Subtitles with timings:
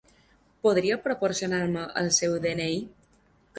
[0.67, 2.83] Podria proporcionar-me el seu de-ena-i?